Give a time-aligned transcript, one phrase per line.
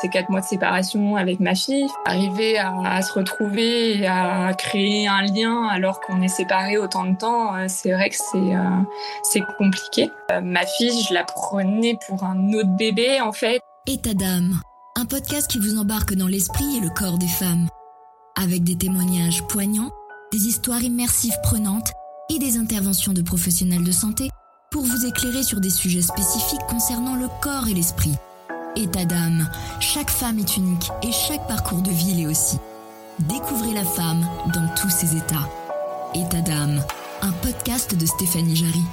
[0.00, 5.08] Ces quatre mois de séparation avec ma fille, arriver à, se retrouver et à créer
[5.08, 9.44] un lien alors qu'on est séparés autant de temps, euh, c'est vrai que c'est euh,
[9.56, 10.10] compliqué.
[10.30, 13.60] Euh, ma fille, je la prenais pour un autre bébé en fait.
[13.86, 14.60] État d'âme,
[14.96, 17.68] un podcast qui vous embarque dans l'esprit et le corps des femmes,
[18.36, 19.90] avec des témoignages poignants,
[20.30, 21.92] des histoires immersives prenantes
[22.28, 24.28] et des interventions de professionnels de santé
[24.70, 28.16] pour vous éclairer sur des sujets spécifiques concernant le corps et l'esprit
[28.76, 29.48] état d'âme.
[29.80, 32.58] Chaque femme est unique et chaque parcours de vie l'est aussi.
[33.18, 35.48] Découvrez la femme dans tous ses états.
[36.14, 36.82] État d'âme,
[37.22, 38.84] un podcast de Stéphanie Jarry.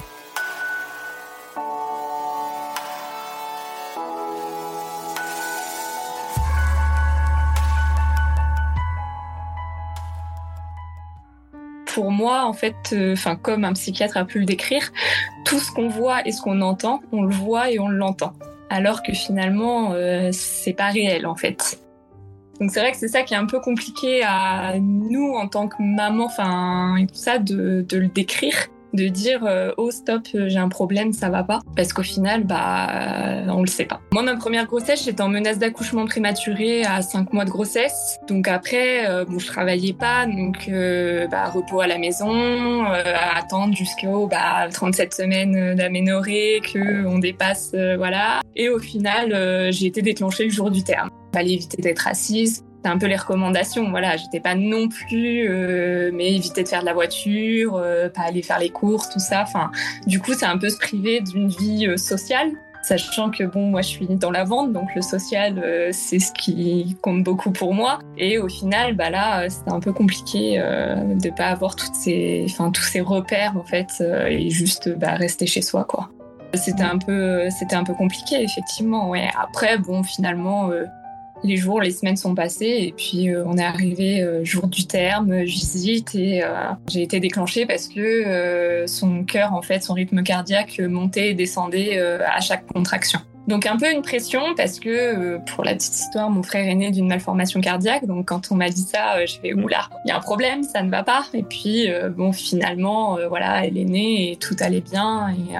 [11.93, 14.91] pour moi, en fait, euh, comme un psychiatre a pu le décrire,
[15.45, 18.33] tout ce qu'on voit et ce qu'on entend, on le voit et on l'entend
[18.73, 21.79] alors que finalement euh, c'est pas réel en fait.
[22.59, 25.67] Donc c'est vrai que c'est ça qui est un peu compliqué à nous en tant
[25.67, 30.69] que maman, enfin tout ça de le décrire de dire euh, oh stop j'ai un
[30.69, 34.01] problème ça va pas parce qu'au final bah euh, on le sait pas.
[34.11, 38.47] Moi ma première grossesse j'étais en menace d'accouchement prématuré à 5 mois de grossesse donc
[38.47, 40.69] après euh, bon je travaillais pas donc
[41.29, 48.41] bah repos à la maison attendre jusqu'au bah 37 semaines d'aménorrhée que on dépasse voilà
[48.55, 51.09] et au final j'ai été déclenchée le jour du terme.
[51.33, 53.89] Fallait éviter d'être assise c'est un peu les recommandations.
[53.89, 58.23] Voilà, j'étais pas non plus, euh, mais éviter de faire de la voiture, euh, pas
[58.23, 59.43] aller faire les courses, tout ça.
[59.43, 59.71] Enfin,
[60.05, 63.81] du coup, c'est un peu se priver d'une vie euh, sociale, sachant que bon, moi,
[63.81, 67.99] je suis dans la vente, donc le social, c'est ce qui compte beaucoup pour moi.
[68.17, 72.71] Et au final, bah là, c'était un peu compliqué de pas avoir toutes ces, enfin,
[72.71, 76.09] tous ces repères en fait, et juste bah, rester chez soi, quoi.
[76.55, 79.13] C'était un peu, c'était un peu compliqué, effectivement.
[79.41, 80.69] Après, bon, finalement
[81.43, 84.85] les jours, les semaines sont passées et puis euh, on est arrivé euh, jour du
[84.85, 86.47] terme, et euh,
[86.89, 91.99] j'ai été déclenchée parce que son cœur, en fait, son rythme cardiaque montait et descendait
[91.99, 93.19] à chaque contraction.
[93.47, 96.75] Donc un peu une pression parce que euh, pour la petite histoire, mon frère est
[96.75, 98.05] né d'une malformation cardiaque.
[98.05, 100.63] Donc quand on m'a dit ça, euh, je fais oula, il y a un problème,
[100.63, 101.25] ça ne va pas.
[101.33, 105.55] Et puis euh, bon, finalement, voilà, elle est née et tout allait bien et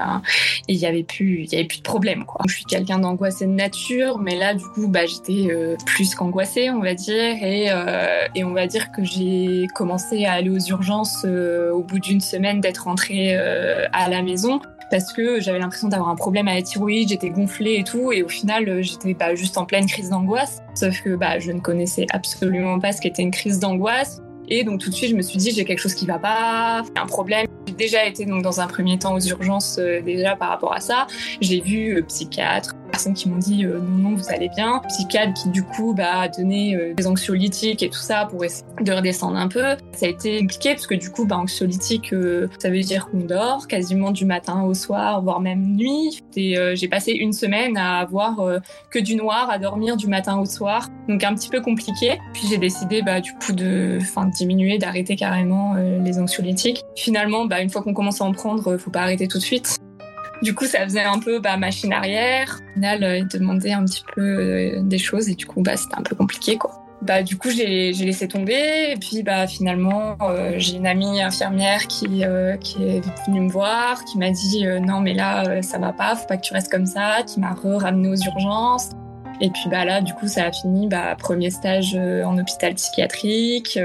[0.70, 2.42] il y avait plus, il y avait plus de problème quoi.
[2.48, 5.54] Je suis quelqu'un d'angoissé de nature, mais là du coup, bah j'étais
[5.86, 7.70] plus qu'angoissée, on va dire, et
[8.36, 12.62] et on va dire que j'ai commencé à aller aux urgences au bout d'une semaine
[12.62, 14.62] d'être rentrée à la maison
[14.94, 18.22] parce que j'avais l'impression d'avoir un problème à la thyroïde, j'étais gonflée et tout, et
[18.22, 20.62] au final, euh, j'étais pas juste en pleine crise d'angoisse.
[20.76, 24.22] Sauf que bah, je ne connaissais absolument pas ce qu'était une crise d'angoisse.
[24.50, 26.84] Et donc tout de suite, je me suis dit, j'ai quelque chose qui va pas,
[26.96, 27.48] un problème.
[27.66, 30.80] J'ai déjà été donc dans un premier temps aux urgences euh, déjà par rapport à
[30.80, 31.08] ça.
[31.42, 34.82] J'ai vu euh, psychiatre, personnes qui m'ont dit euh, non, non, vous allez bien.
[34.88, 38.64] Psychiatre qui, du coup, bah, a donné euh, des anxiolytiques et tout ça pour essayer
[38.82, 39.64] de redescendre un peu.
[39.94, 43.22] Ça a été compliqué parce que, du coup, bah, anxiolytique, euh, ça veut dire qu'on
[43.22, 46.22] dort quasiment du matin au soir, voire même nuit.
[46.36, 48.42] Et j'ai passé une semaine à avoir
[48.90, 50.90] que du noir, à dormir du matin au soir.
[51.08, 52.20] Donc, un petit peu compliqué.
[52.34, 56.84] Puis, j'ai décidé, bah, du coup, de, fin, de diminuer, d'arrêter carrément les anxiolytiques.
[56.96, 59.80] Finalement, bah, une fois qu'on commence à en prendre, faut pas arrêter tout de suite.
[60.44, 62.60] Du coup, ça faisait un peu bah, machine arrière.
[62.60, 65.78] Au final, euh, il demandait un petit peu euh, des choses et du coup, bah,
[65.78, 66.60] c'était un peu compliqué.
[67.02, 68.92] Bah, du coup, j'ai laissé tomber.
[68.92, 72.26] Et puis, finalement, euh, j'ai une amie infirmière qui,
[72.60, 76.28] qui est venue me voir, qui m'a dit Non, mais là, ça va pas, faut
[76.28, 78.90] pas que tu restes comme ça, qui m'a ramené aux urgences.
[79.40, 80.90] Et puis, là, du coup, ça a fini,
[81.20, 83.80] premier stage en hôpital psychiatrique.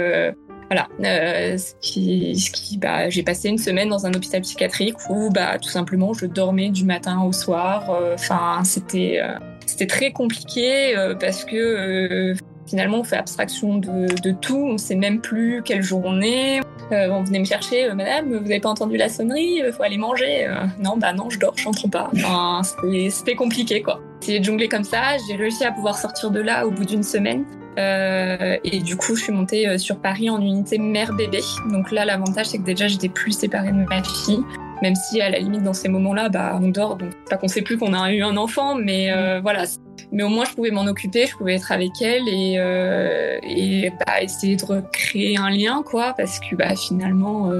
[0.70, 4.96] Voilà, euh, ce qui, ce qui bah, j'ai passé une semaine dans un hôpital psychiatrique
[5.08, 7.90] où bah, tout simplement je dormais du matin au soir.
[7.90, 12.34] Euh, enfin, c'était euh, c'était très compliqué parce que
[12.66, 16.60] finalement on fait abstraction de, de, tout, on sait même plus quel jour on venait
[16.90, 20.46] me chercher, Madame, vous n'avez pas entendu la sonnerie, il faut aller manger.
[20.82, 22.10] non, bah non, je dors, je pas.
[22.14, 22.62] Enfin,
[23.10, 24.00] c'était compliqué quoi.
[24.24, 27.44] J'ai jongler comme ça, j'ai réussi à pouvoir sortir de là au bout d'une semaine.
[27.78, 31.40] Euh, et du coup, je suis montée euh, sur Paris en unité mère-bébé.
[31.70, 34.42] Donc là, l'avantage, c'est que déjà, j'étais plus séparée de ma fille.
[34.82, 36.96] Même si, à la limite, dans ces moments-là, bah, on dort.
[36.96, 39.64] Donc, pas qu'on sait plus qu'on a eu un enfant, mais euh, voilà.
[40.12, 43.90] Mais au moins, je pouvais m'en occuper, je pouvais être avec elle et, euh, et
[43.90, 46.14] bah, essayer de recréer un lien, quoi.
[46.16, 47.50] Parce que bah, finalement,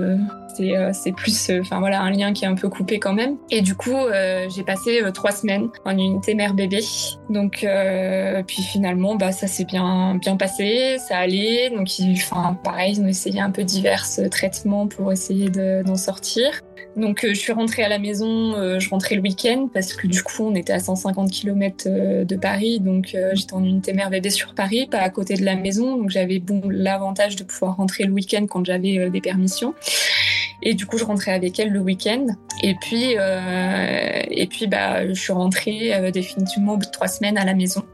[0.58, 3.37] c'est c'est plus, enfin voilà, un lien qui est un peu coupé quand même.
[3.50, 3.96] Et du coup,
[4.55, 6.81] j'ai passé trois semaines en unité mère-bébé.
[7.31, 7.66] Donc,
[8.46, 11.70] puis finalement, bah ça s'est bien bien passé, ça allait.
[11.70, 16.50] Donc, enfin pareil, ils ont essayé un peu divers traitements pour essayer d'en sortir.
[16.96, 20.42] Donc je suis rentrée à la maison, je rentrais le week-end parce que du coup
[20.42, 21.88] on était à 150 km
[22.25, 25.54] de Paris, donc j'étais en unité mère bébé sur Paris, pas à côté de la
[25.54, 29.75] maison, donc j'avais bon l'avantage de pouvoir rentrer le week-end quand j'avais des permissions.
[30.62, 32.26] Et du coup, je rentrais avec elle le week-end.
[32.62, 37.08] Et puis, euh, et puis, bah, je suis rentrée euh, définitivement au bout de trois
[37.08, 37.84] semaines à la maison.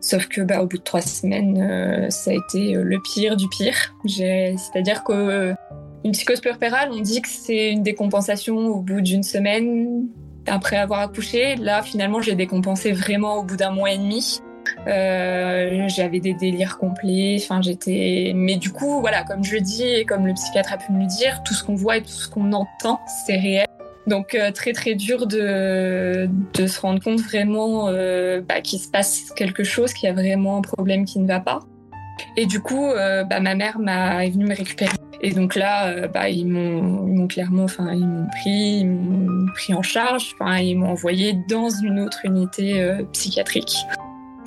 [0.00, 3.48] Sauf que, bah, au bout de trois semaines, euh, ça a été le pire du
[3.48, 3.94] pire.
[4.06, 5.54] C'est-à-dire que
[6.04, 10.08] une psychose puerpérale, on dit que c'est une décompensation au bout d'une semaine
[10.46, 11.56] après avoir accouché.
[11.56, 14.40] Là, finalement, j'ai décompensé vraiment au bout d'un mois et demi.
[14.86, 17.36] Euh, j'avais des délires complets.
[17.40, 18.32] Enfin, j'étais.
[18.34, 21.00] Mais du coup, voilà, comme je le dis et comme le psychiatre a pu me
[21.00, 23.66] le dire, tout ce qu'on voit et tout ce qu'on entend, c'est réel.
[24.06, 28.88] Donc euh, très très dur de, de se rendre compte vraiment euh, bah, qu'il se
[28.88, 31.60] passe quelque chose, qu'il y a vraiment un problème qui ne va pas.
[32.36, 34.90] Et du coup, bah, ma mère m'a est venue me récupérer.
[35.20, 39.82] Et donc là, bah, ils m'ont clairement, enfin ils m'ont pris, ils m'ont pris en
[39.82, 43.74] charge, enfin ils m'ont envoyé dans une autre unité psychiatrique.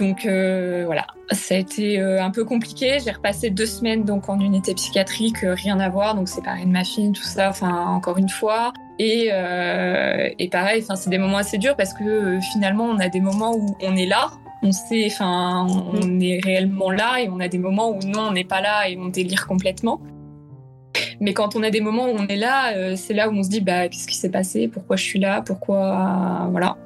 [0.02, 2.98] Donc euh, voilà, ça a été euh, un peu compliqué.
[3.06, 6.72] J'ai repassé deux semaines donc en unité psychiatrique, euh, rien à voir, donc séparé de
[6.72, 7.50] ma fille, tout ça.
[7.50, 8.74] Enfin encore une fois.
[8.98, 9.32] Et,
[10.38, 13.56] et pareil, enfin c'est des moments assez durs parce que finalement on a des moments
[13.56, 14.30] où on est là,
[14.62, 18.32] on sait, enfin on est réellement là, et on a des moments où non on
[18.32, 20.00] n'est pas là et on délire complètement.
[21.20, 23.50] Mais quand on a des moments où on est là, c'est là où on se
[23.50, 26.78] dit bah qu'est-ce qui s'est passé, pourquoi je suis là, pourquoi voilà.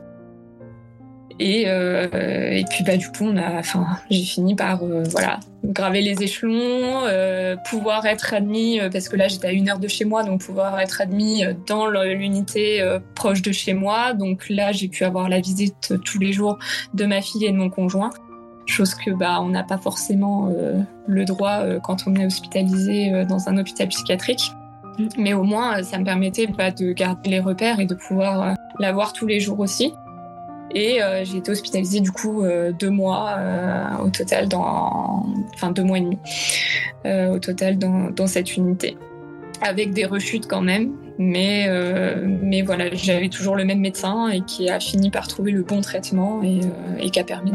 [1.37, 6.23] Et, euh, et puis bah du coup enfin j'ai fini par euh, voilà graver les
[6.23, 10.05] échelons, euh, pouvoir être admis euh, parce que là j'étais à une heure de chez
[10.05, 12.81] moi donc pouvoir être admis dans l'unité
[13.15, 14.13] proche de chez moi.
[14.13, 16.57] Donc là j'ai pu avoir la visite tous les jours
[16.93, 18.11] de ma fille et de mon conjoint,
[18.65, 20.51] chose que bah on n'a pas forcément
[21.07, 24.51] le droit quand on est hospitalisé dans un hôpital psychiatrique.
[25.17, 28.91] Mais au moins ça me permettait bah, de garder les repères et de pouvoir la
[28.91, 29.93] voir tous les jours aussi.
[30.75, 35.71] Et euh, j'ai été hospitalisée du coup euh, deux mois euh, au total dans, enfin
[35.71, 36.19] deux mois et demi
[37.05, 38.97] au total dans, dans, cette unité,
[39.61, 40.91] avec des rechutes quand même.
[41.17, 41.69] Mais
[42.41, 45.81] mais voilà, j'avais toujours le même médecin et qui a fini par trouver le bon
[45.81, 46.59] traitement et,
[46.99, 47.51] et qui a permis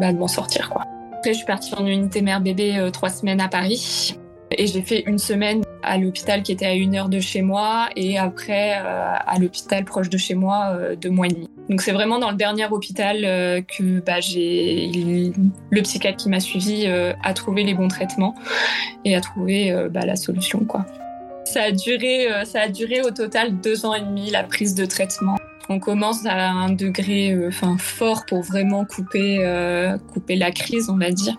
[0.00, 0.84] bah, de m'en sortir quoi.
[1.12, 4.16] Après, je suis partie en unité mère bébé trois semaines à Paris.
[4.56, 7.88] Et j'ai fait une semaine à l'hôpital qui était à une heure de chez moi
[7.96, 11.48] et après euh, à l'hôpital proche de chez moi euh, deux mois et demi.
[11.68, 14.90] Donc c'est vraiment dans le dernier hôpital euh, que bah, j'ai
[15.70, 18.34] le psychiatre qui m'a suivi a trouvé les bons traitements
[19.04, 20.84] et a trouvé bah, la solution quoi.
[21.52, 24.84] Ça a duré, ça a duré au total deux ans et demi la prise de
[24.84, 25.36] traitement.
[25.72, 30.90] On commence à un degré euh, enfin fort pour vraiment couper euh, couper la crise
[30.90, 31.36] on va dire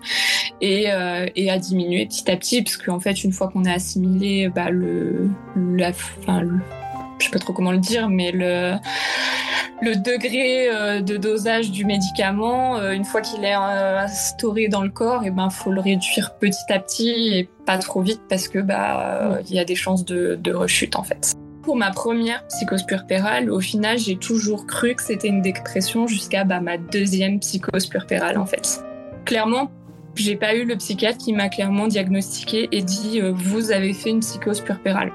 [0.62, 4.48] et, euh, à diminuer petit à petit parce qu'en fait une fois qu'on a assimilé
[4.48, 6.44] bah, le la enfin
[7.22, 8.78] je sais pas trop comment le dire mais le
[9.82, 15.30] degré de dosage du médicament, une fois qu'il est instauré dans le corps, et eh
[15.30, 19.54] ben faut le réduire petit à petit et pas trop vite parce que bah il
[19.54, 21.34] y a des chances de, rechute en fait.
[21.62, 26.42] Pour ma première psychose puerpérale, au final, j'ai toujours cru que c'était une dépression jusqu'à
[26.42, 28.84] bah, ma deuxième psychose puerpérale en fait.
[29.24, 29.70] Clairement,
[30.16, 34.10] j'ai pas eu le psychiatre qui m'a clairement diagnostiqué et dit euh, vous avez fait
[34.10, 35.12] une psychose puerpérale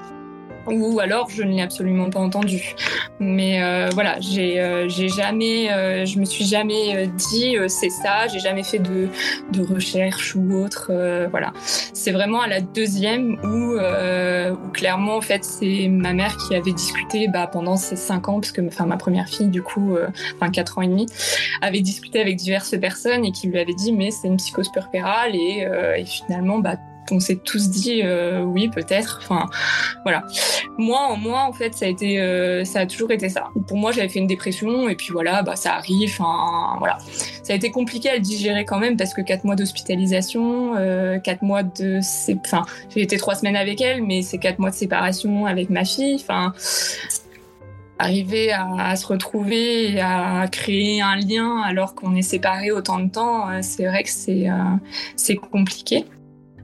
[0.68, 2.76] ou alors je ne l'ai absolument pas entendu.
[3.20, 7.90] Mais euh, voilà, j'ai euh, jamais, euh, je me suis jamais euh, dit euh, c'est
[7.90, 9.08] ça, j'ai jamais fait de,
[9.52, 10.92] de recherche ou autre.
[11.32, 11.54] voilà,
[11.94, 16.74] c'est vraiment à la deuxième où, où clairement en fait c'est ma mère qui avait
[16.74, 19.96] discuté bah, pendant ces cinq ans, parce que enfin ma première fille du coup,
[20.36, 21.06] enfin quatre ans et demi,
[21.62, 25.36] avait discuté avec diverses personnes et qui lui avait dit mais c'est une psychose puerpérale
[25.36, 26.76] et, et finalement bah
[27.12, 29.20] on s'est tous dit euh, oui peut-être.
[29.24, 29.46] Enfin
[30.04, 30.24] voilà.
[30.78, 33.50] Moi en moi en fait ça a été euh, ça a toujours été ça.
[33.68, 36.10] Pour moi j'avais fait une dépression et puis voilà bah ça arrive.
[36.20, 36.98] Enfin voilà.
[37.44, 41.20] Ça a été compliqué à le digérer quand même parce que quatre mois d'hospitalisation, euh,
[41.20, 42.00] quatre mois de
[42.46, 45.86] enfin j'ai été trois semaines avec elle mais c'est quatre mois de séparation avec ma
[45.86, 46.16] fille.
[46.16, 46.54] Enfin
[48.00, 53.10] arriver à, se retrouver et à créer un lien alors qu'on est séparés autant de
[53.10, 56.06] temps, c'est vrai que c'est compliqué.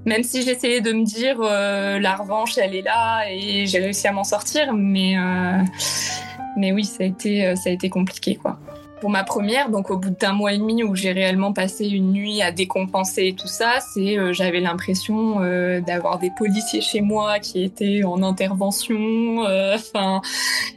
[0.06, 4.08] Même si j'essayais de me dire euh, la revanche, elle est là et j'ai réussi
[4.08, 5.62] à m'en sortir, mais euh,
[6.58, 8.60] mais oui, ça a été euh, ça a été compliqué quoi.
[9.04, 12.14] pour ma première, donc au bout d'un mois et demi où j'ai réellement passé une
[12.14, 17.02] nuit à décompenser et tout ça, c'est euh, j'avais l'impression euh, d'avoir des policiers chez
[17.02, 19.46] moi qui étaient en intervention.
[19.46, 20.22] Euh, enfin,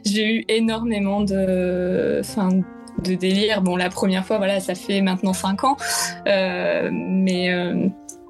[0.05, 2.49] j'ai eu énormément de, enfin,
[3.01, 3.61] de délire.
[3.61, 5.77] Bon, la première fois, voilà, ça fait maintenant cinq ans,
[6.25, 7.49] mais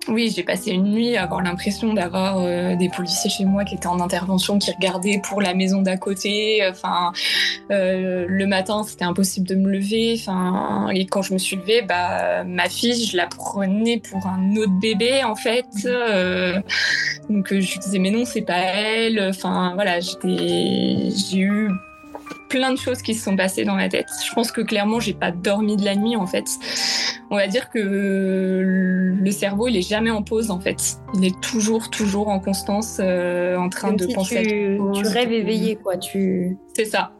[0.07, 3.75] oui, j'ai passé une nuit à avoir l'impression d'avoir euh, des policiers chez moi qui
[3.75, 6.61] étaient en intervention, qui regardaient pour la maison d'à côté.
[6.69, 7.11] Enfin,
[7.71, 10.15] euh, le matin, c'était impossible de me lever.
[10.19, 14.55] Enfin, et quand je me suis levée, bah, ma fille, je la prenais pour un
[14.55, 15.65] autre bébé en fait.
[15.85, 16.59] Euh,
[17.29, 19.19] donc je lui disais mais non, c'est pas elle.
[19.29, 21.69] Enfin voilà, j'ai eu
[22.50, 24.07] plein de choses qui se sont passées dans ma tête.
[24.25, 26.46] Je pense que clairement, j'ai pas dormi de la nuit en fait.
[27.29, 30.98] On va dire que le cerveau, il est jamais en pause en fait.
[31.13, 34.43] Il est toujours, toujours en constance, euh, en train de penser.
[34.43, 35.98] Tu, tu rêves éveillé quoi.
[35.98, 36.57] Tu.
[36.74, 37.12] C'est ça.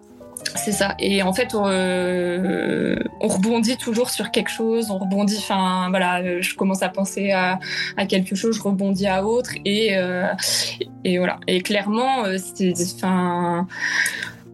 [0.56, 0.96] C'est ça.
[1.00, 4.92] Et en fait, euh, on rebondit toujours sur quelque chose.
[4.92, 5.38] On rebondit.
[5.40, 7.60] Enfin, voilà, je commence à penser à,
[8.08, 10.28] quelque chose, je rebondis à autre, et euh,
[11.04, 11.40] et voilà.
[11.48, 13.68] Et clairement, c'est, enfin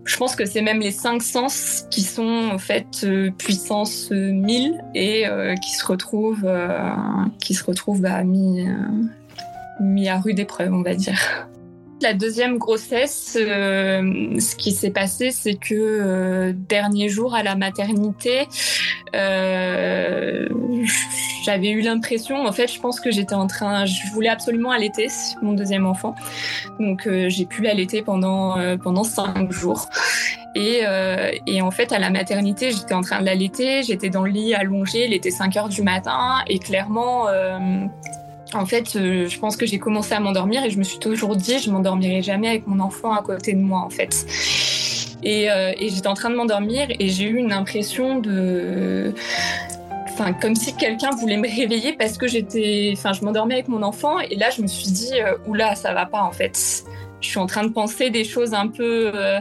[0.06, 4.84] je pense que c'est même les cinq sens qui sont en fait euh, puissance 1000
[4.94, 6.92] et euh, qui se retrouvent, euh,
[7.40, 8.68] qui se retrouvent bah, mis,
[9.80, 11.48] mis à rude épreuve, on va dire.
[12.04, 17.56] La deuxième grossesse, euh, ce qui s'est passé, c'est que euh, dernier jour à la
[17.56, 18.50] maternité,
[19.16, 20.50] euh,
[21.46, 25.08] j'avais eu l'impression, en fait, je pense que j'étais en train, je voulais absolument allaiter
[25.42, 26.14] mon deuxième enfant,
[26.78, 29.88] donc j'ai pu l'allaiter pendant pendant cinq jours.
[30.56, 30.82] Et,
[31.48, 34.54] et, en fait, à la maternité, j'étais en train de l'allaiter, j'étais dans le lit
[34.54, 37.28] allongé, il était 5 heures du matin, et clairement,
[38.56, 41.36] en fait, euh, je pense que j'ai commencé à m'endormir et je me suis toujours
[41.36, 44.26] dit, je m'endormirai jamais avec mon enfant à côté de moi, en fait.
[45.24, 49.14] Et, euh, et j'étais en train de m'endormir et j'ai eu une impression de,
[50.12, 53.84] enfin, comme si quelqu'un voulait me réveiller parce que j'étais, enfin, je m'endormais avec mon
[53.84, 56.84] enfant et là, je me suis dit, euh, oula, ça va pas, en fait
[57.24, 59.12] je suis en train de penser des choses un peu.
[59.14, 59.40] Euh,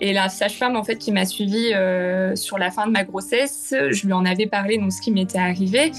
[0.00, 3.74] et la sage-femme, en fait, qui m'a suivie euh, sur la fin de ma grossesse,
[3.90, 5.92] je lui en avais parlé de ce qui m'était arrivé.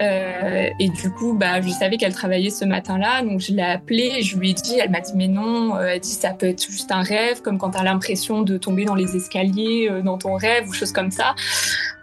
[0.00, 4.22] Euh, et du coup, bah, je savais qu'elle travaillait ce matin-là, donc je l'ai appelée
[4.22, 4.78] je lui ai dit.
[4.78, 5.78] Elle m'a dit mais non.
[5.80, 8.84] elle dit ça peut être juste un rêve, comme quand tu as l'impression de tomber
[8.84, 11.34] dans les escaliers dans ton rêve ou choses comme ça.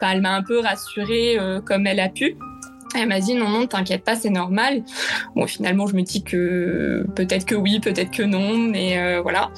[0.02, 2.38] elle m'a un peu rassurée comme elle a pu.
[2.96, 4.84] Elle m'a dit non, non, t'inquiète pas, c'est normal.
[5.36, 9.52] Bon, finalement, je me dis que peut-être que oui, peut-être que non, mais euh, voilà.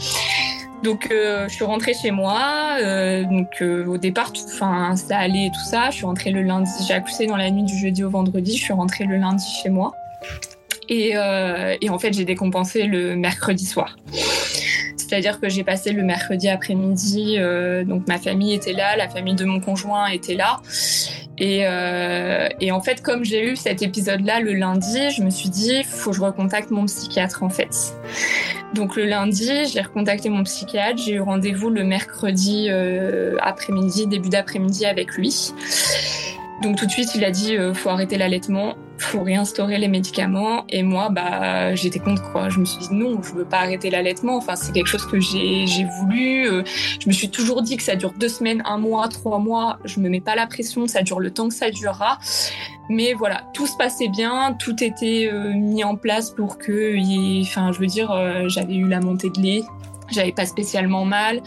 [0.84, 2.78] Donc, euh, je suis rentrée chez moi.
[2.82, 5.90] Euh, donc, au départ, tout, ça allait et tout ça.
[5.90, 6.70] Je suis rentrée le lundi.
[6.88, 8.58] J'ai accouché dans la nuit du jeudi au vendredi.
[8.58, 9.94] Je suis rentrée le lundi chez moi.
[10.88, 11.14] Et,
[11.82, 13.96] et en fait, j'ai décompensé le mercredi soir.
[14.98, 17.38] C'est-à-dire que j'ai passé le mercredi après-midi,
[17.86, 20.62] donc ma famille était là, la famille de mon conjoint était là,
[21.38, 25.50] et, euh, et, en fait, comme j'ai eu cet épisode-là le lundi, je me suis
[25.50, 27.94] dit, faut que je recontacte mon psychiatre en fait.
[28.74, 34.30] Donc le lundi, j'ai recontacté mon psychiatre, j'ai eu rendez-vous le mercredi euh, après-midi, début
[34.30, 35.54] d'après-midi avec lui.
[36.62, 40.66] Donc tout de suite, il a dit, euh, faut arrêter l'allaitement faut réinstaurer les médicaments.
[40.70, 42.50] Et moi, bah, j'étais contre quoi.
[42.50, 44.38] Je me suis dit non, je veux pas arrêter l'allaitement.
[44.38, 45.66] Enfin, c'est quelque chose que j'ai,
[46.00, 46.48] voulu.
[46.48, 46.64] Euh,
[47.00, 49.80] je me suis toujours dit que ça dure deux semaines, un mois, trois mois.
[49.86, 50.88] Je me mets pas la pression.
[50.88, 52.20] Ça dure le temps que ça durera.
[52.90, 56.96] Mais voilà, tout se passait bien, tout était euh, mis en place pour que,
[57.42, 59.64] enfin, je veux dire, euh, j'avais eu la montée de lait,
[60.10, 61.42] j'avais pas spécialement mal.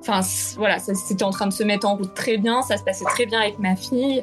[0.00, 0.20] Enfin
[0.56, 3.04] voilà, ça c'était en train de se mettre en route très bien, ça se passait
[3.04, 4.22] très bien avec ma fille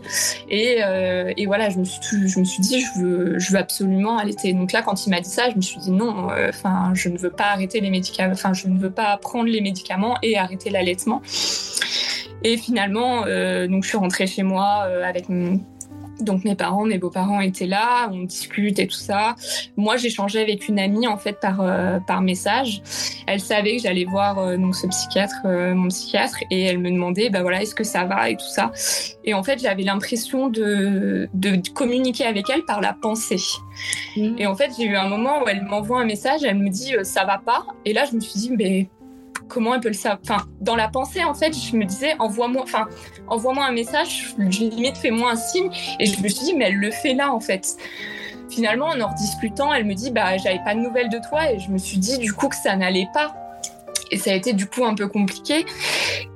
[0.50, 3.60] et, euh, et voilà, je me suis je me suis dit je veux je veux
[3.60, 4.54] absolument allaiter.
[4.54, 7.10] Donc là quand il m'a dit ça, je me suis dit non, euh, enfin je
[7.10, 10.38] ne veux pas arrêter les médicaments, enfin je ne veux pas prendre les médicaments et
[10.38, 11.22] arrêter l'allaitement.
[12.44, 15.60] Et finalement, euh, donc je suis rentrée chez moi avec mon
[16.20, 19.36] donc mes parents, mes beaux-parents étaient là, on discute et tout ça.
[19.76, 22.82] Moi, changé avec une amie en fait par euh, par message.
[23.28, 26.90] Elle savait que j'allais voir euh, donc ce psychiatre, euh, mon psychiatre, et elle me
[26.90, 28.72] demandait, bah voilà, est-ce que ça va et tout ça.
[29.24, 33.42] Et en fait, j'avais l'impression de de communiquer avec elle par la pensée.
[34.16, 34.36] Mmh.
[34.38, 36.94] Et en fait, j'ai eu un moment où elle m'envoie un message, elle me dit
[37.04, 38.90] ça va pas, et là je me suis dit mais
[39.48, 42.62] comment elle peut le savoir Enfin, dans la pensée, en fait, je me disais, envoie-moi,
[42.64, 42.88] enfin,
[43.28, 45.70] envoie-moi un message, limite fais-moi un signe.
[46.00, 47.78] Et je me suis dit, mais elle le fait là, en fait.
[48.50, 51.60] Finalement, en en rediscutant, elle me dit, bah, j'avais pas de nouvelles de toi, et
[51.60, 53.36] je me suis dit, du coup, que ça n'allait pas.
[54.10, 55.66] Et ça a été du coup un peu compliqué.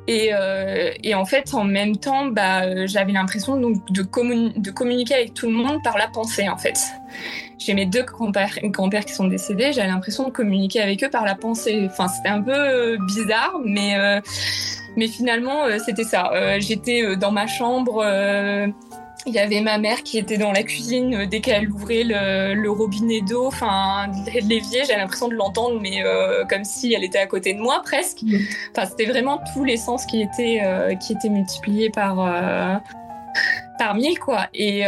[0.07, 5.47] Et, euh, en fait, en même temps, bah, j'avais l'impression donc de communiquer avec tout
[5.47, 6.77] le monde par la pensée, en fait
[7.63, 11.25] j'ai mes deux grands-pères grands qui sont décédés, j'avais l'impression de communiquer avec eux par
[11.25, 11.87] la pensée.
[11.89, 14.19] Enfin, c'était un peu euh, bizarre, mais, euh,
[14.97, 16.59] Mais finalement, c'était ça.
[16.59, 18.03] J'étais dans ma chambre
[19.25, 22.69] il y avait ma mère qui était dans la cuisine euh, dès qu'elle ouvrait le,
[22.69, 27.27] robinet d'eau, enfin l'évier, j'avais l'impression de l'entendre, mais euh, comme si elle était à
[27.27, 28.23] côté de moi presque.
[28.23, 28.37] Mm.
[28.71, 32.81] Enfin, c'était vraiment tous les sens qui étaient euh, qui étaient multipliés par
[33.81, 34.47] par mille quoi.
[34.53, 34.81] Et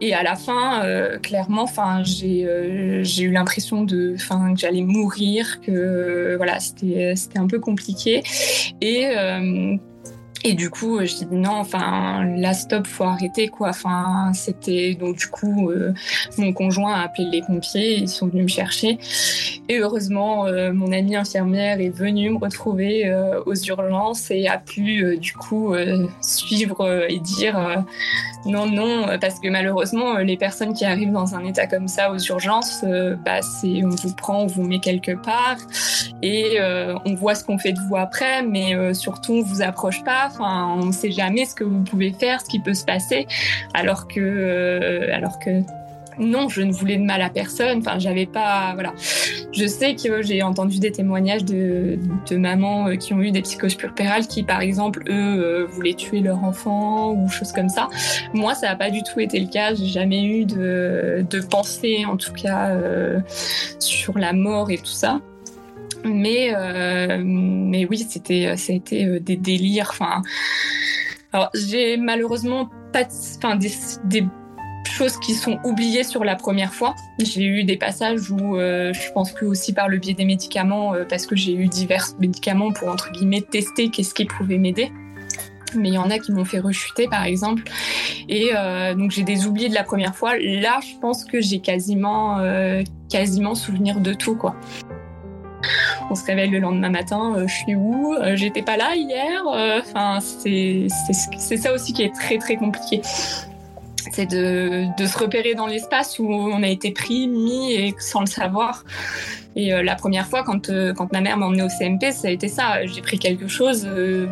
[0.00, 0.82] et à la fin,
[1.22, 2.46] clairement, enfin j'ai
[3.02, 8.22] j'ai eu l'impression de, enfin que j'allais mourir, que voilà c'était c'était un peu compliqué
[8.82, 9.08] et
[10.42, 13.68] et du coup, euh, je dis non, enfin, là, stop, faut arrêter, quoi.
[13.68, 15.92] Enfin, c'était donc du coup, euh,
[16.38, 18.98] mon conjoint a appelé les pompiers, ils sont venus me chercher.
[19.68, 23.12] Et heureusement, euh, mon amie infirmière est venue me retrouver
[23.46, 25.74] aux urgences et a pu du coup
[26.20, 27.84] suivre et dire
[28.46, 32.18] non, non, parce que malheureusement, les personnes qui arrivent dans un état comme ça aux
[32.18, 32.84] urgences,
[33.24, 35.56] bah, c'est on vous prend, on vous met quelque part
[36.22, 36.58] et
[37.04, 40.30] on voit ce qu'on fait de vous après, mais surtout on vous approche pas.
[40.40, 43.26] On ne sait jamais ce que vous pouvez faire, ce qui peut se passer,
[43.74, 45.62] alors que, euh, alors que
[46.18, 47.78] non, je ne voulais de mal à personne.
[47.78, 48.92] Enfin, j'avais pas, voilà.
[49.52, 51.98] Je sais que j'ai entendu des témoignages de,
[52.32, 56.20] mamans euh, qui ont eu des psychoses purpérales qui, par exemple, eux, euh, voulaient tuer
[56.20, 57.88] leur enfant ou choses comme ça.
[58.34, 59.74] Moi, ça n'a pas du tout été le cas.
[59.74, 62.70] J'ai jamais eu de, de pensée, en tout cas,
[63.78, 65.20] sur la mort et tout ça.
[66.04, 69.88] Mais, euh, mais oui, c'était, ça a été euh, des délires.
[69.90, 70.22] Enfin,
[71.32, 73.04] alors j'ai malheureusement pas,
[73.36, 73.70] enfin des,
[74.04, 74.24] des,
[75.00, 76.94] choses qui sont oubliées sur la première fois.
[77.18, 80.92] J'ai eu des passages où euh, je pense que aussi par le biais des médicaments,
[81.08, 84.92] parce que j'ai eu divers médicaments pour entre guillemets tester qu'est-ce qui pouvait m'aider
[85.76, 87.62] mais il y en a qui m'ont fait rechuter par exemple
[88.28, 91.60] et euh, donc j'ai des oublis de la première fois là je pense que j'ai
[91.60, 94.56] quasiment euh, quasiment souvenir de tout quoi
[96.10, 99.42] on se réveille le lendemain matin, euh, je suis où euh, J'étais pas là hier.
[99.46, 100.88] Euh, enfin, c'est
[101.56, 103.00] ça aussi qui est très très compliqué.
[104.12, 108.26] C'est de, se repérer dans l'espace où on a été pris, mis et sans le
[108.26, 108.84] savoir.
[109.56, 112.46] Et la première fois, quand, quand ma mère m'a emmenée au CMP, ça a été
[112.46, 112.86] ça.
[112.86, 113.88] J'ai pris quelque chose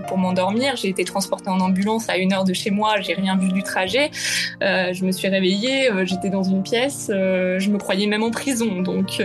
[0.06, 0.76] pour m'endormir.
[0.76, 3.00] J'ai été transportée en ambulance à une heure de chez moi.
[3.00, 4.10] J'ai rien vu du trajet.
[4.60, 5.90] je me suis réveillée.
[6.04, 7.06] J'étais dans une pièce.
[7.08, 8.82] je me croyais même en prison.
[8.82, 9.20] Donc.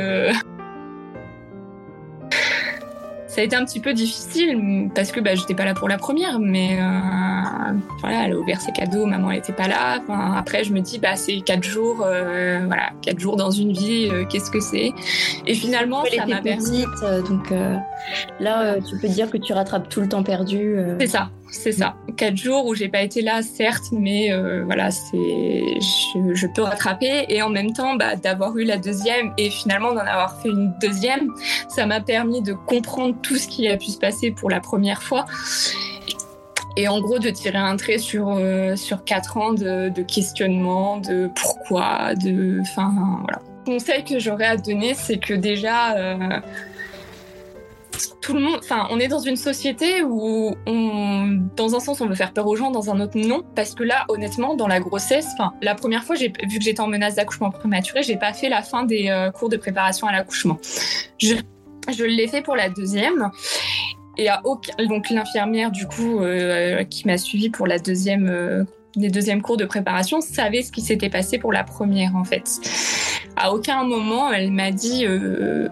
[3.34, 5.98] Ça a été un petit peu difficile parce que bah, j'étais pas là pour la
[5.98, 10.00] première, mais euh, voilà, elle a ouvert ses cadeaux, maman elle était pas là.
[10.02, 13.72] Enfin, après, je me dis bah c'est quatre jours, euh, voilà, quatre jours dans une
[13.74, 14.91] vie, euh, qu'est-ce que c'est?
[15.48, 16.86] Et finalement, ça m'a permis.
[17.28, 17.52] donc
[18.39, 20.78] là, tu peux dire que tu rattrapes tout le temps perdu.
[21.00, 21.96] C'est ça, c'est ça.
[22.18, 27.26] Quatre jours où j'ai pas été là, certes, mais euh, voilà, c'est je, peux rattraper
[27.30, 30.74] et en même temps, bah, d'avoir eu la deuxième et finalement d'en avoir fait une
[30.82, 31.30] deuxième,
[31.70, 35.04] ça m'a permis de comprendre tout ce qui a pu se passer pour la première
[35.04, 35.26] fois.
[36.76, 41.30] Et en gros, de tirer un trait sur, euh, sur quatre ans de, questionnement, de
[41.36, 42.62] pourquoi, de.
[42.62, 43.42] Enfin, voilà.
[43.68, 46.39] Le conseil que j'aurais à donner, c'est que déjà, euh,
[48.21, 52.15] tout le monde, enfin, on est dans une société où, dans un sens, on veut
[52.15, 53.43] faire peur aux gens, dans un autre, non.
[53.56, 56.88] Parce que là, honnêtement, dans la grossesse, enfin, la première fois, vu que j'étais en
[56.88, 60.58] menace d'accouchement prématuré, j'ai pas fait la fin des euh, cours de préparation à l'accouchement.
[61.17, 61.36] Je,
[61.95, 63.29] je l'ai fait pour la deuxième.
[64.17, 68.63] Et à aucun, donc l'infirmière du coup euh, qui m'a suivi pour la deuxième, euh,
[68.95, 72.47] les deuxièmes cours de préparation savait ce qui s'était passé pour la première en fait.
[73.36, 75.08] À aucun moment elle m'a dit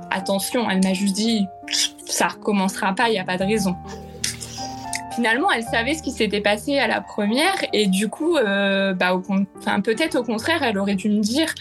[0.10, 1.45] attention, elle m'a juste dit
[2.12, 3.76] ça recommencera pas, il n'y a pas de raison.
[5.15, 9.19] Finalement, elle savait ce qui s'était passé à la première et du coup, euh, bah,
[9.84, 11.54] peut-être au contraire, elle aurait dû me dire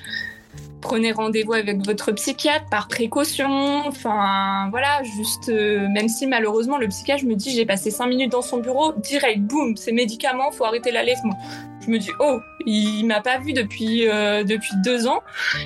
[0.81, 3.83] prenez rendez-vous avec votre psychiatre par précaution.
[3.87, 8.33] Enfin, voilà, juste, euh, même si malheureusement le psychiatre me dit j'ai passé cinq minutes
[8.33, 11.39] dans son bureau, direct, boum, ces médicaments, faut arrêter l'allaitement.
[11.81, 15.21] Je me dis oh, il m'a pas vu depuis euh, depuis deux ans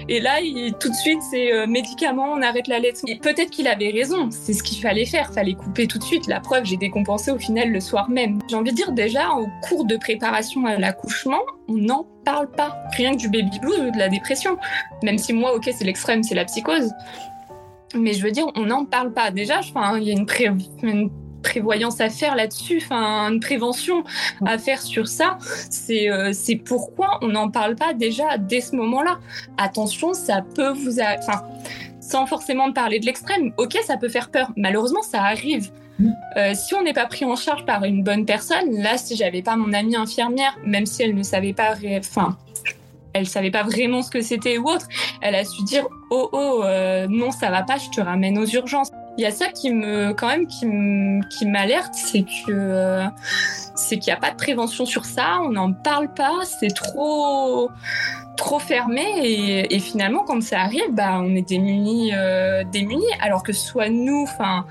[0.08, 0.38] et là,
[0.80, 3.08] tout de suite, c'est euh, médicaments, on arrête l'allaitement.
[3.20, 6.26] Peut-être qu'il avait raison, c'est ce qu'il fallait faire, fallait couper tout de suite.
[6.26, 8.38] La preuve, j'ai décompensé au final le soir même.
[8.48, 12.76] J'ai envie de dire déjà au cours de préparation à l'accouchement, on n'en parle pas.
[12.96, 14.56] Rien que du baby blues ou de la dépression.
[15.02, 16.90] Même si moi, ok, c'est l'extrême, c'est la psychose.
[17.94, 19.30] Mais je veux dire, on n'en parle pas.
[19.30, 19.60] Déjà,
[19.96, 21.10] il y a une,
[21.44, 24.02] prévoyance à faire là-dessus, enfin une prévention
[24.44, 25.38] à faire sur ça.
[25.70, 29.18] C'est euh, c'est pourquoi on n'en parle pas déjà dès ce moment-là.
[29.58, 31.44] Attention, ça peut vous, enfin
[32.00, 33.52] sans forcément parler de l'extrême.
[33.56, 34.50] Ok, ça peut faire peur.
[34.56, 35.70] Malheureusement, ça arrive.
[36.36, 39.42] Euh, si on n'est pas pris en charge par une bonne personne, là, si j'avais
[39.42, 42.36] pas mon amie infirmière, même si elle ne savait pas, enfin,
[43.12, 44.88] elle savait pas vraiment ce que c'était ou autre,
[45.22, 48.46] elle a su dire oh oh euh, non ça va pas, je te ramène aux
[48.46, 48.90] urgences.
[49.16, 53.02] Il y a ça qui me, quand même, qui m'alerte, c'est que
[53.74, 57.70] c'est qu'il n'y a pas de prévention sur ça, on n'en parle pas, c'est trop
[58.36, 59.04] trop fermé
[59.70, 62.12] et, finalement quand ça arrive, bah on est démunis,
[62.72, 64.66] démunis, alors que soit nous, enfin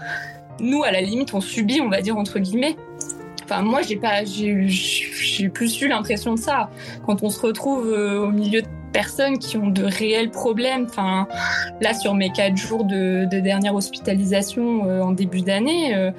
[0.59, 2.75] nous à la limite on subit, on va dire entre guillemets.
[3.45, 6.69] Enfin, moi, j'ai pas, j'ai plus eu l'impression de ça.
[7.05, 10.85] Quand on se retrouve au milieu de personnes qui ont de réels problèmes.
[10.85, 11.27] Enfin,
[11.81, 16.11] là, sur mes quatre jours de, dernière hospitalisation euh, en début d'année, euh,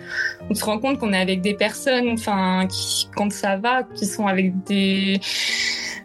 [0.51, 4.05] on se rend compte qu'on est avec des personnes, enfin, qui, quand ça va, qui
[4.05, 5.21] sont avec des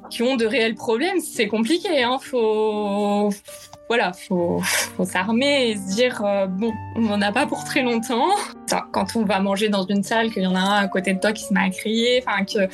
[0.10, 2.04] qui ont de réels problèmes, c'est compliqué.
[2.04, 2.18] Hein.
[2.20, 3.30] Faut,
[3.90, 7.82] voilà, faut, faut s'armer et se dire euh, bon, on n'en a pas pour très
[7.82, 8.30] longtemps.
[8.92, 11.20] quand on va manger dans une salle, qu'il y en a un à côté de
[11.20, 12.72] toi qui se met à crier, enfin que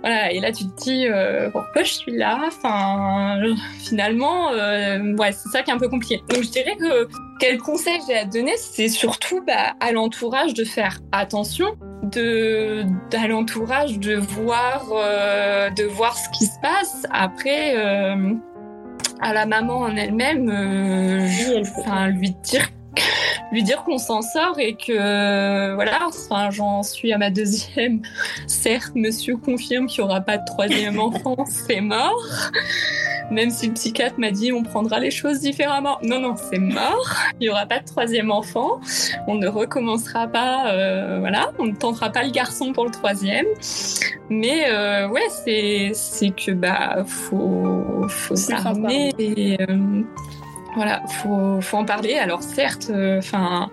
[0.00, 2.40] voilà, et là tu te dis euh, pourquoi je suis là?
[2.48, 3.40] Enfin,
[3.78, 6.20] finalement, euh, ouais, c'est ça qui est un peu compliqué.
[6.28, 7.06] Donc je dirais que
[7.38, 12.82] quel conseil j'ai à donner, c'est surtout bah, à l'entourage de faire attention de
[13.12, 14.86] à l'entourage de voir
[15.76, 17.76] de voir ce qui se passe après
[19.20, 21.28] à la maman en elle-même, euh,
[21.78, 22.68] enfin, lui dire
[23.52, 28.02] lui dire qu'on s'en sort et que voilà, enfin, j'en suis à ma deuxième.
[28.46, 32.22] Certes, monsieur confirme qu'il n'y aura pas de troisième enfant, c'est mort.
[33.30, 35.98] Même si le psychiatre m'a dit on prendra les choses différemment.
[36.02, 37.14] Non, non, c'est mort.
[37.40, 38.80] Il n'y aura pas de troisième enfant.
[39.28, 43.46] On ne recommencera pas, euh, voilà, on ne tentera pas le garçon pour le troisième.
[44.28, 50.02] Mais euh, ouais, c'est c'est que bah faut faut s'armer et euh,
[50.74, 52.14] voilà, faut faut en parler.
[52.14, 53.70] Alors certes, enfin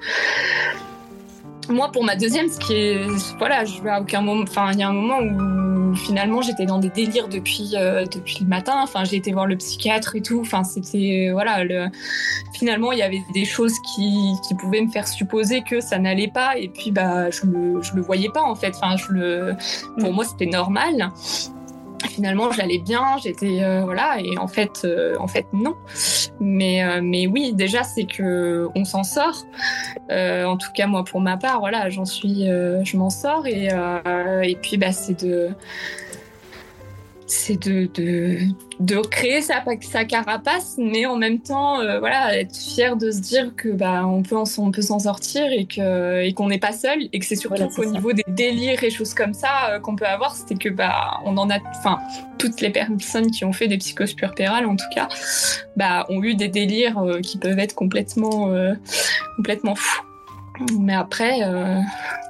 [1.70, 3.08] moi, pour ma deuxième, ce qui est,
[3.38, 6.80] voilà, je à aucun moment, enfin, il y a un moment où finalement j'étais dans
[6.80, 8.76] des délires depuis euh, depuis le matin.
[8.84, 10.40] Enfin, j'ai été voir le psychiatre et tout.
[10.42, 11.88] Enfin, c'était voilà, le...
[12.54, 16.30] finalement il y avait des choses qui, qui pouvaient me faire supposer que ça n'allait
[16.30, 16.58] pas.
[16.58, 18.74] Et puis bah, je le je le voyais pas en fait.
[18.76, 19.56] Enfin, je le,
[20.00, 20.16] pour mm.
[20.16, 21.12] moi c'était normal
[22.06, 25.76] finalement j'allais bien j'étais euh, voilà et en fait euh, en fait non.
[26.40, 29.46] Mais euh, mais oui déjà c'est que on s'en sort.
[30.10, 33.70] En tout cas moi pour ma part voilà j'en suis je m'en sors et
[34.44, 35.50] et puis bah c'est de
[37.28, 38.40] c'est de, de,
[38.80, 43.20] de, créer sa, sa carapace, mais en même temps, euh, voilà, être fier de se
[43.20, 46.72] dire que bah on peut on peut s'en sortir et que et qu'on n'est pas
[46.72, 49.98] seul et que c'est surtout au niveau des délires et choses comme ça euh, qu'on
[49.98, 52.00] peut avoir, c'était que bah on en a, enfin
[52.38, 55.10] toutes les personnes qui ont fait des psychoses puerpérales en tout cas,
[55.76, 58.50] bah ont eu des délires euh, qui peuvent être complètement
[59.36, 60.04] complètement fous.
[60.80, 61.42] Mais après,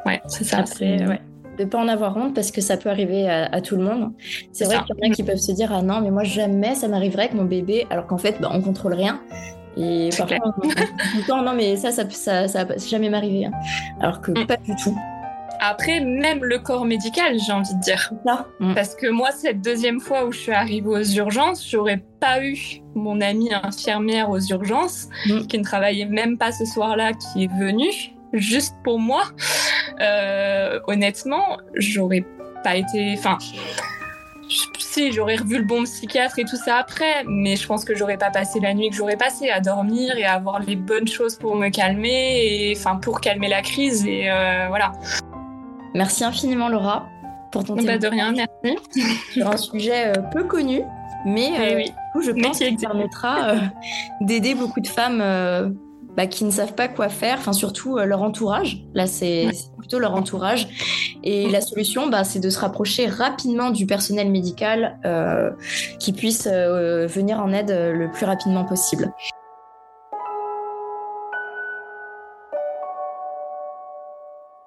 [0.05, 0.63] ouais, c'est ça.
[0.81, 1.21] ouais
[1.57, 4.11] de pas en avoir honte parce que ça peut arriver à, tout le monde.
[4.51, 6.75] C'est vrai qu'il y en a qui peuvent se dire ah non mais moi jamais
[6.75, 9.19] ça m'arriverait avec mon bébé alors qu'en fait bah, on contrôle rien.
[9.75, 13.51] Et parfois on, on, non mais ça ça ça, ça, jamais m'arriver hein.
[13.99, 14.47] alors que mm.
[14.47, 14.95] pas du tout.
[15.59, 18.13] Après, même le corps médical, j'ai envie de dire.
[18.59, 18.75] Mm.
[18.75, 22.83] Parce que moi, cette deuxième fois où je suis arrivée aux urgences, j'aurais pas eu
[22.93, 25.47] mon amie infirmière aux urgences, mm.
[25.47, 29.23] qui ne travaillait même pas ce soir-là, qui est venue juste pour moi,
[30.01, 32.25] euh, honnêtement, j'aurais
[32.63, 33.15] pas été.
[33.17, 33.37] Enfin,
[34.79, 38.17] si j'aurais revu le bon psychiatre et tout ça après, mais je pense que j'aurais
[38.17, 41.35] pas passé la nuit que j'aurais passé à dormir et à avoir les bonnes choses
[41.35, 44.93] pour me calmer et enfin pour calmer la crise et euh, voilà.
[45.93, 47.07] Merci infiniment Laura
[47.51, 49.07] pour ton bah de rien, merci.
[49.31, 50.81] Sur un sujet euh, peu connu,
[51.25, 51.93] mais eh oui.
[52.21, 53.53] je pense qu'il permettra
[54.21, 55.21] d'aider beaucoup de femmes
[56.17, 58.83] bah, qui ne savent pas quoi faire, enfin surtout euh, leur entourage.
[58.95, 60.67] Là, c'est plutôt leur entourage.
[61.23, 65.51] Et la solution, bah, c'est de se rapprocher rapidement du personnel médical euh,
[65.99, 69.13] qui puisse euh, venir en aide le plus rapidement possible.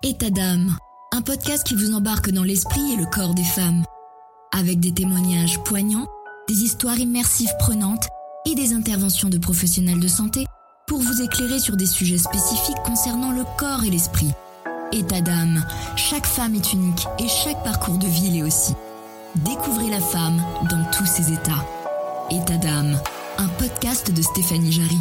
[0.05, 0.77] État d'âme,
[1.13, 3.83] un podcast qui vous embarque dans l'esprit et le corps des femmes,
[4.57, 6.07] avec des témoignages poignants,
[6.49, 8.07] des histoires immersives prenantes
[8.47, 10.47] et des interventions de professionnels de santé
[11.21, 14.33] éclairer sur des sujets spécifiques concernant le corps et l'esprit.
[14.93, 15.65] État d'âme,
[15.97, 18.75] chaque femme est unique et chaque parcours de vie l'est aussi.
[19.37, 21.65] Découvrez la femme dans tous ses états.
[22.31, 22.99] État d'âme,
[23.39, 24.99] un podcast de Stéphanie Jarry.